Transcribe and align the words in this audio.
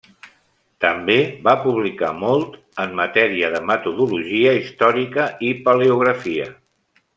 També 0.85 1.17
va 1.47 1.53
publicar 1.65 2.09
molt 2.21 2.57
en 2.85 2.97
matèria 3.01 3.53
de 3.57 3.61
metodologia 3.73 4.57
històrica 4.63 5.29
i 5.51 5.55
paleografia. 5.69 6.53